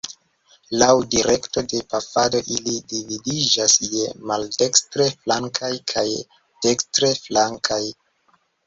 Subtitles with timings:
[0.83, 6.09] Laŭ direkto de pafado ili dividiĝas je maldekstre-flankaj kaj
[6.67, 7.85] dekstre-flankaj.